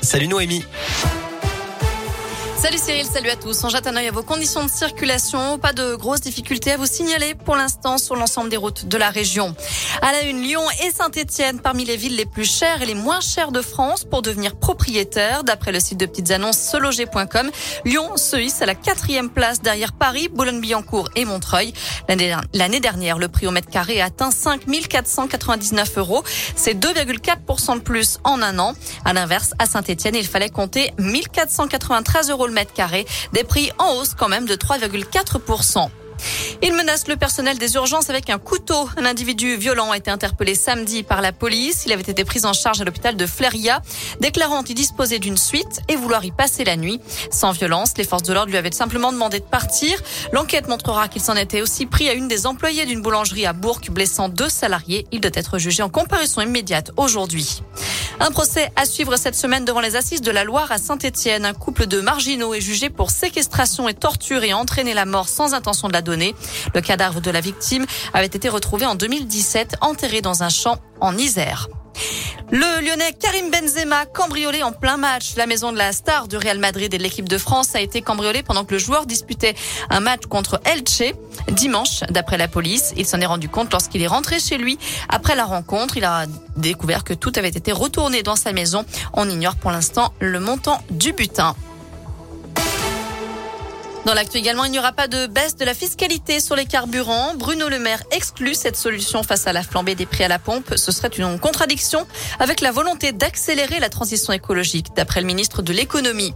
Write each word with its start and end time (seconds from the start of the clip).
Salut 0.00 0.28
Noémie. 0.28 0.64
Salut 2.58 2.78
Cyril, 2.78 3.04
salut 3.04 3.28
à 3.28 3.36
tous. 3.36 3.62
On 3.64 3.68
jette 3.68 3.86
un 3.86 3.96
œil 3.96 4.08
à 4.08 4.12
vos 4.12 4.22
conditions 4.22 4.64
de 4.64 4.70
circulation. 4.70 5.58
Pas 5.58 5.74
de 5.74 5.94
grosses 5.94 6.22
difficultés 6.22 6.72
à 6.72 6.78
vous 6.78 6.86
signaler 6.86 7.34
pour 7.34 7.54
l'instant 7.54 7.98
sur 7.98 8.16
l'ensemble 8.16 8.48
des 8.48 8.56
routes 8.56 8.86
de 8.86 8.96
la 8.96 9.10
région. 9.10 9.54
À 10.00 10.10
la 10.12 10.22
une, 10.22 10.40
Lyon 10.40 10.62
et 10.82 10.90
Saint-Etienne 10.90 11.60
parmi 11.60 11.84
les 11.84 11.98
villes 11.98 12.16
les 12.16 12.24
plus 12.24 12.50
chères 12.50 12.80
et 12.80 12.86
les 12.86 12.94
moins 12.94 13.20
chères 13.20 13.52
de 13.52 13.60
France 13.60 14.04
pour 14.04 14.22
devenir 14.22 14.56
propriétaire. 14.56 15.44
D'après 15.44 15.70
le 15.70 15.80
site 15.80 16.00
de 16.00 16.06
petites 16.06 16.30
annonces 16.30 16.58
seloger.com, 16.58 17.50
Lyon 17.84 18.16
se 18.16 18.36
hisse 18.36 18.62
à 18.62 18.66
la 18.66 18.74
quatrième 18.74 19.28
place 19.28 19.60
derrière 19.60 19.92
Paris, 19.92 20.28
Boulogne-Billancourt 20.32 21.10
et 21.14 21.26
Montreuil. 21.26 21.74
L'année 22.08 22.80
dernière, 22.80 23.18
le 23.18 23.28
prix 23.28 23.46
au 23.46 23.50
mètre 23.50 23.68
carré 23.68 24.00
a 24.00 24.06
atteint 24.06 24.30
5 24.30 24.62
499 24.88 25.98
euros. 25.98 26.24
C'est 26.56 26.74
2,4% 26.74 27.74
de 27.74 27.80
plus 27.80 28.18
en 28.24 28.40
un 28.40 28.58
an. 28.58 28.72
À 29.04 29.12
l'inverse, 29.12 29.52
à 29.58 29.66
Saint-Etienne, 29.66 30.14
il 30.14 30.26
fallait 30.26 30.50
compter 30.50 30.92
1493 30.98 32.30
euros 32.30 32.45
mètre 32.52 32.72
carré, 32.72 33.06
des 33.32 33.44
prix 33.44 33.70
en 33.78 33.94
hausse 33.94 34.14
quand 34.14 34.28
même 34.28 34.46
de 34.46 34.54
3,4%. 34.54 35.90
Il 36.62 36.72
menace 36.72 37.08
le 37.08 37.16
personnel 37.16 37.58
des 37.58 37.74
urgences 37.74 38.10
avec 38.10 38.30
un 38.30 38.38
couteau. 38.38 38.88
Un 38.96 39.04
individu 39.04 39.56
violent 39.56 39.90
a 39.90 39.96
été 39.96 40.10
interpellé 40.10 40.54
samedi 40.54 41.02
par 41.02 41.20
la 41.20 41.32
police. 41.32 41.84
Il 41.86 41.92
avait 41.92 42.02
été 42.02 42.24
pris 42.24 42.44
en 42.44 42.52
charge 42.52 42.80
à 42.80 42.84
l'hôpital 42.84 43.16
de 43.16 43.26
Fléria, 43.26 43.82
déclarant 44.20 44.64
y 44.64 44.74
disposer 44.74 45.18
d'une 45.18 45.36
suite 45.36 45.80
et 45.88 45.96
vouloir 45.96 46.24
y 46.24 46.30
passer 46.30 46.64
la 46.64 46.76
nuit. 46.76 47.00
Sans 47.30 47.52
violence, 47.52 47.92
les 47.98 48.04
forces 48.04 48.22
de 48.22 48.32
l'ordre 48.32 48.50
lui 48.50 48.58
avaient 48.58 48.72
simplement 48.72 49.12
demandé 49.12 49.40
de 49.40 49.44
partir. 49.44 50.00
L'enquête 50.32 50.68
montrera 50.68 51.08
qu'il 51.08 51.22
s'en 51.22 51.36
était 51.36 51.60
aussi 51.60 51.86
pris 51.86 52.08
à 52.08 52.14
une 52.14 52.28
des 52.28 52.46
employées 52.46 52.86
d'une 52.86 53.02
boulangerie 53.02 53.46
à 53.46 53.52
Bourg, 53.52 53.80
blessant 53.90 54.28
deux 54.28 54.48
salariés. 54.48 55.06
Il 55.12 55.20
doit 55.20 55.30
être 55.34 55.58
jugé 55.58 55.82
en 55.82 55.88
comparaison 55.88 56.40
immédiate 56.40 56.90
aujourd'hui. 56.96 57.62
Un 58.18 58.30
procès 58.30 58.70
à 58.76 58.86
suivre 58.86 59.16
cette 59.16 59.34
semaine 59.34 59.66
devant 59.66 59.80
les 59.80 59.94
assises 59.94 60.22
de 60.22 60.30
la 60.30 60.42
Loire 60.42 60.72
à 60.72 60.78
Saint-Étienne. 60.78 61.44
Un 61.44 61.52
couple 61.52 61.86
de 61.86 62.00
marginaux 62.00 62.54
est 62.54 62.62
jugé 62.62 62.88
pour 62.88 63.10
séquestration 63.10 63.88
et 63.88 63.94
torture 63.94 64.42
et 64.42 64.54
entraîner 64.54 64.94
la 64.94 65.04
mort 65.04 65.28
sans 65.28 65.52
intention 65.52 65.88
de 65.88 65.92
la 65.92 66.00
donner. 66.00 66.34
Le 66.74 66.80
cadavre 66.80 67.20
de 67.20 67.30
la 67.30 67.40
victime 67.40 67.84
avait 68.14 68.26
été 68.26 68.48
retrouvé 68.48 68.86
en 68.86 68.94
2017, 68.94 69.76
enterré 69.82 70.22
dans 70.22 70.42
un 70.42 70.48
champ 70.48 70.78
en 71.00 71.16
Isère. 71.18 71.68
Le 72.52 72.80
Lyonnais 72.80 73.12
Karim 73.18 73.50
Benzema 73.50 74.06
cambriolé 74.06 74.62
en 74.62 74.70
plein 74.70 74.96
match. 74.96 75.34
La 75.36 75.46
maison 75.46 75.72
de 75.72 75.78
la 75.78 75.92
star 75.92 76.28
du 76.28 76.36
Real 76.36 76.60
Madrid 76.60 76.94
et 76.94 76.98
de 76.98 77.02
l'équipe 77.02 77.28
de 77.28 77.38
France 77.38 77.74
a 77.74 77.80
été 77.80 78.02
cambriolée 78.02 78.44
pendant 78.44 78.64
que 78.64 78.74
le 78.74 78.78
joueur 78.78 79.04
disputait 79.04 79.56
un 79.90 79.98
match 79.98 80.26
contre 80.26 80.60
Elche 80.64 81.12
dimanche, 81.48 82.00
d'après 82.10 82.38
la 82.38 82.46
police. 82.46 82.94
Il 82.96 83.04
s'en 83.04 83.20
est 83.20 83.26
rendu 83.26 83.48
compte 83.48 83.72
lorsqu'il 83.72 84.00
est 84.00 84.06
rentré 84.06 84.38
chez 84.38 84.58
lui. 84.58 84.78
Après 85.08 85.34
la 85.34 85.44
rencontre, 85.44 85.96
il 85.96 86.04
a 86.04 86.26
découvert 86.56 87.02
que 87.02 87.14
tout 87.14 87.32
avait 87.34 87.48
été 87.48 87.72
retourné 87.72 88.22
dans 88.22 88.36
sa 88.36 88.52
maison. 88.52 88.84
On 89.12 89.28
ignore 89.28 89.56
pour 89.56 89.72
l'instant 89.72 90.14
le 90.20 90.38
montant 90.38 90.80
du 90.90 91.12
butin. 91.12 91.56
Dans 94.06 94.14
l'actu 94.14 94.36
également, 94.38 94.64
il 94.64 94.70
n'y 94.70 94.78
aura 94.78 94.92
pas 94.92 95.08
de 95.08 95.26
baisse 95.26 95.56
de 95.56 95.64
la 95.64 95.74
fiscalité 95.74 96.38
sur 96.38 96.54
les 96.54 96.64
carburants. 96.64 97.34
Bruno 97.34 97.68
Le 97.68 97.80
Maire 97.80 98.04
exclut 98.12 98.54
cette 98.54 98.76
solution 98.76 99.24
face 99.24 99.48
à 99.48 99.52
la 99.52 99.64
flambée 99.64 99.96
des 99.96 100.06
prix 100.06 100.22
à 100.22 100.28
la 100.28 100.38
pompe. 100.38 100.74
Ce 100.76 100.92
serait 100.92 101.08
une 101.08 101.40
contradiction 101.40 102.06
avec 102.38 102.60
la 102.60 102.70
volonté 102.70 103.10
d'accélérer 103.10 103.80
la 103.80 103.88
transition 103.88 104.32
écologique, 104.32 104.94
d'après 104.94 105.20
le 105.20 105.26
ministre 105.26 105.60
de 105.60 105.72
l'économie. 105.72 106.34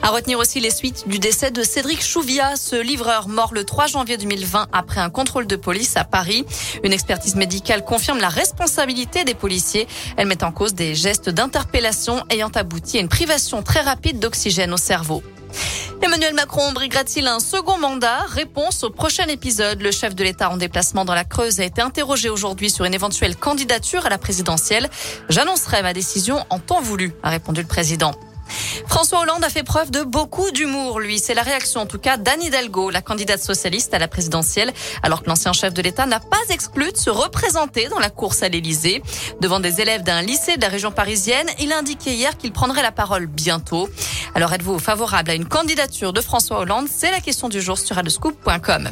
À 0.00 0.08
retenir 0.08 0.38
aussi 0.38 0.58
les 0.58 0.70
suites 0.70 1.06
du 1.06 1.18
décès 1.18 1.50
de 1.50 1.62
Cédric 1.62 2.02
Chouvia, 2.02 2.56
ce 2.56 2.76
livreur 2.76 3.28
mort 3.28 3.52
le 3.52 3.64
3 3.64 3.88
janvier 3.88 4.16
2020 4.16 4.68
après 4.72 5.02
un 5.02 5.10
contrôle 5.10 5.46
de 5.46 5.56
police 5.56 5.98
à 5.98 6.04
Paris. 6.04 6.46
Une 6.82 6.94
expertise 6.94 7.34
médicale 7.34 7.84
confirme 7.84 8.20
la 8.20 8.30
responsabilité 8.30 9.24
des 9.24 9.34
policiers. 9.34 9.86
Elle 10.16 10.28
met 10.28 10.42
en 10.42 10.50
cause 10.50 10.72
des 10.72 10.94
gestes 10.94 11.28
d'interpellation 11.28 12.24
ayant 12.30 12.50
abouti 12.54 12.96
à 12.96 13.02
une 13.02 13.10
privation 13.10 13.62
très 13.62 13.82
rapide 13.82 14.18
d'oxygène 14.18 14.72
au 14.72 14.78
cerveau. 14.78 15.22
Emmanuel 16.04 16.34
Macron 16.34 16.72
briguera-t-il 16.72 17.28
un 17.28 17.38
second 17.38 17.78
mandat 17.78 18.24
Réponse 18.26 18.82
au 18.82 18.90
prochain 18.90 19.26
épisode. 19.28 19.80
Le 19.80 19.92
chef 19.92 20.16
de 20.16 20.24
l'État 20.24 20.50
en 20.50 20.56
déplacement 20.56 21.04
dans 21.04 21.14
la 21.14 21.22
Creuse 21.22 21.60
a 21.60 21.64
été 21.64 21.80
interrogé 21.80 22.28
aujourd'hui 22.28 22.70
sur 22.70 22.84
une 22.84 22.92
éventuelle 22.92 23.36
candidature 23.36 24.04
à 24.04 24.08
la 24.08 24.18
présidentielle. 24.18 24.90
J'annoncerai 25.28 25.80
ma 25.82 25.92
décision 25.92 26.44
en 26.50 26.58
temps 26.58 26.80
voulu, 26.80 27.12
a 27.22 27.30
répondu 27.30 27.60
le 27.60 27.68
président. 27.68 28.16
François 28.92 29.20
Hollande 29.20 29.42
a 29.42 29.48
fait 29.48 29.62
preuve 29.62 29.90
de 29.90 30.02
beaucoup 30.02 30.50
d'humour, 30.50 31.00
lui. 31.00 31.18
C'est 31.18 31.32
la 31.32 31.40
réaction, 31.40 31.80
en 31.80 31.86
tout 31.86 31.98
cas, 31.98 32.18
d'Anne 32.18 32.42
Hidalgo, 32.42 32.90
la 32.90 33.00
candidate 33.00 33.42
socialiste 33.42 33.94
à 33.94 33.98
la 33.98 34.06
présidentielle, 34.06 34.70
alors 35.02 35.22
que 35.22 35.30
l'ancien 35.30 35.54
chef 35.54 35.72
de 35.72 35.80
l'État 35.80 36.04
n'a 36.04 36.20
pas 36.20 36.36
exclu 36.50 36.92
de 36.92 36.98
se 36.98 37.08
représenter 37.08 37.88
dans 37.88 37.98
la 37.98 38.10
course 38.10 38.42
à 38.42 38.50
l'Élysée. 38.50 39.02
Devant 39.40 39.60
des 39.60 39.80
élèves 39.80 40.02
d'un 40.02 40.20
lycée 40.20 40.58
de 40.58 40.60
la 40.60 40.68
région 40.68 40.92
parisienne, 40.92 41.48
il 41.58 41.72
a 41.72 41.78
indiqué 41.78 42.12
hier 42.12 42.36
qu'il 42.36 42.52
prendrait 42.52 42.82
la 42.82 42.92
parole 42.92 43.24
bientôt. 43.26 43.88
Alors 44.34 44.52
êtes-vous 44.52 44.78
favorable 44.78 45.30
à 45.30 45.34
une 45.34 45.46
candidature 45.46 46.12
de 46.12 46.20
François 46.20 46.58
Hollande? 46.58 46.86
C'est 46.94 47.10
la 47.10 47.20
question 47.20 47.48
du 47.48 47.62
jour 47.62 47.78
sur 47.78 47.96
adescoop.com. 47.96 48.90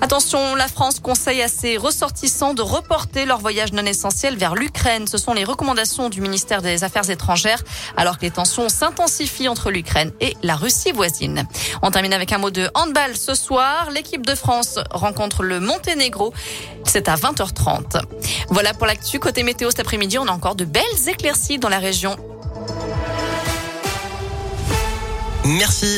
Attention, 0.00 0.54
la 0.54 0.68
France 0.68 1.00
conseille 1.00 1.42
à 1.42 1.48
ses 1.48 1.76
ressortissants 1.76 2.54
de 2.54 2.62
reporter 2.62 3.26
leur 3.26 3.40
voyage 3.40 3.72
non 3.72 3.84
essentiel 3.84 4.36
vers 4.36 4.54
l'Ukraine. 4.54 5.06
Ce 5.08 5.18
sont 5.18 5.34
les 5.34 5.44
recommandations 5.44 6.08
du 6.08 6.20
ministère 6.20 6.62
des 6.62 6.84
Affaires 6.84 7.10
étrangères 7.10 7.62
alors 7.96 8.16
que 8.16 8.22
les 8.22 8.30
tensions 8.30 8.68
s'intensifient 8.68 9.48
entre 9.48 9.70
l'Ukraine 9.70 10.12
et 10.20 10.36
la 10.42 10.54
Russie 10.54 10.92
voisine. 10.92 11.46
On 11.82 11.90
termine 11.90 12.12
avec 12.12 12.32
un 12.32 12.38
mot 12.38 12.50
de 12.50 12.70
handball 12.74 13.16
ce 13.16 13.34
soir. 13.34 13.90
L'équipe 13.90 14.24
de 14.24 14.34
France 14.34 14.78
rencontre 14.90 15.42
le 15.42 15.58
Monténégro. 15.58 16.32
C'est 16.84 17.08
à 17.08 17.16
20h30. 17.16 18.00
Voilà 18.50 18.74
pour 18.74 18.86
l'actu. 18.86 19.18
Côté 19.18 19.42
météo 19.42 19.70
cet 19.70 19.80
après-midi, 19.80 20.18
on 20.18 20.26
a 20.28 20.32
encore 20.32 20.54
de 20.54 20.64
belles 20.64 21.08
éclaircies 21.08 21.58
dans 21.58 21.68
la 21.68 21.80
région. 21.80 22.16
Merci. 25.44 25.96